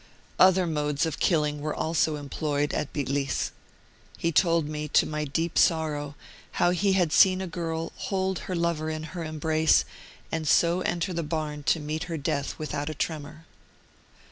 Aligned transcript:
Other 0.39 0.65
modes 0.65 1.05
of 1.05 1.19
killing 1.19 1.61
were 1.61 1.75
also 1.75 2.15
em 2.15 2.27
ployed 2.27 2.73
(at 2.73 2.91
Bitlis). 2.91 3.51
He 4.17 4.31
told 4.31 4.67
me, 4.67 4.87
to 4.87 5.05
my 5.05 5.25
deep 5.25 5.59
sorrow, 5.59 6.15
how 6.53 6.71
he 6.71 6.93
had 6.93 7.11
seen 7.11 7.39
a 7.39 7.45
girl 7.45 7.91
hold 7.95 8.39
her 8.49 8.55
lover 8.55 8.89
in 8.89 9.03
her 9.13 9.23
em 9.23 9.37
brace, 9.37 9.85
and 10.31 10.47
so 10.47 10.81
enter 10.81 11.13
the 11.13 11.21
barn 11.21 11.61
to 11.65 11.79
meet 11.79 12.05
her 12.05 12.17
death 12.17 12.57
with 12.57 12.73
out 12.73 12.89
a 12.89 12.95
tremor. 12.95 13.45